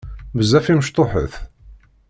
[0.37, 1.33] Bezzaf i mecṭuḥet.